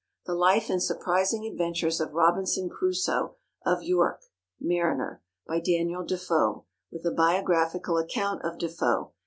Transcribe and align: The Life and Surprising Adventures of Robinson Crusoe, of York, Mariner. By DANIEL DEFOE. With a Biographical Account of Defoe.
The 0.25 0.33
Life 0.33 0.67
and 0.71 0.81
Surprising 0.81 1.45
Adventures 1.45 1.99
of 2.01 2.13
Robinson 2.15 2.69
Crusoe, 2.69 3.35
of 3.63 3.83
York, 3.83 4.23
Mariner. 4.59 5.21
By 5.47 5.59
DANIEL 5.59 6.05
DEFOE. 6.07 6.65
With 6.91 7.05
a 7.05 7.11
Biographical 7.11 7.99
Account 7.99 8.41
of 8.43 8.57
Defoe. 8.57 9.13